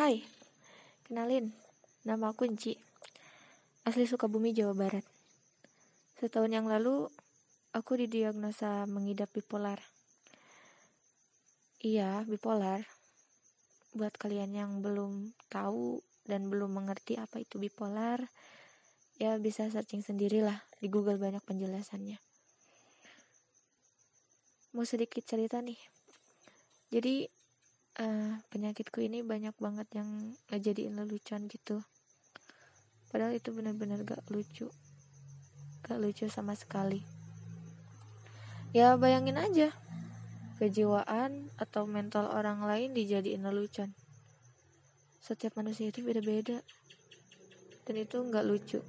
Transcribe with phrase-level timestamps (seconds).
[0.00, 0.24] Hai,
[1.04, 1.52] kenalin,
[2.08, 2.72] nama aku Enci.
[3.84, 5.04] Asli Sukabumi, Jawa Barat.
[6.16, 7.04] Setahun yang lalu,
[7.76, 9.76] aku didiagnosa mengidap bipolar.
[11.84, 12.88] Iya, bipolar.
[13.92, 18.24] Buat kalian yang belum tahu dan belum mengerti apa itu bipolar,
[19.20, 22.16] ya bisa searching sendirilah di Google banyak penjelasannya.
[24.72, 25.76] Mau sedikit cerita nih.
[26.88, 27.28] Jadi
[28.00, 30.08] uh, penyakitku ini banyak banget yang
[30.48, 31.84] ngejadiin lelucon gitu.
[33.12, 34.72] Padahal itu benar-benar gak lucu.
[35.84, 37.04] Gak lucu sama sekali.
[38.72, 39.76] Ya bayangin aja.
[40.56, 43.92] Kejiwaan atau mental orang lain dijadiin lelucon.
[45.20, 46.64] Setiap manusia itu beda-beda.
[47.84, 48.80] Dan itu nggak lucu